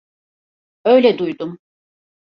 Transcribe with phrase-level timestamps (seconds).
[0.85, 1.59] Öyle duydum.